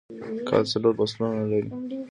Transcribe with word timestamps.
کال 0.47 0.63
څلور 0.71 0.93
فصلونه 0.99 1.43
لري 1.51 1.69